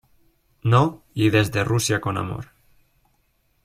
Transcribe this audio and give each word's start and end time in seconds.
No" 0.63 1.03
y 1.13 1.29
"Desde 1.29 1.63
Rusia 1.63 2.01
con 2.01 2.17
amor". 2.17 2.53